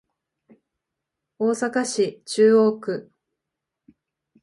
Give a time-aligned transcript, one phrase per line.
[1.37, 3.11] 大阪市中央区